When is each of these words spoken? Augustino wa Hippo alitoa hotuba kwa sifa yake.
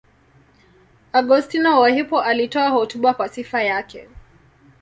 Augustino 1.13 1.79
wa 1.79 1.89
Hippo 1.89 2.21
alitoa 2.21 2.69
hotuba 2.69 3.13
kwa 3.13 3.29
sifa 3.29 3.63
yake. 3.63 4.07